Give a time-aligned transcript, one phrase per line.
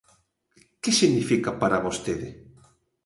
[0.81, 2.29] Que significa para vostede?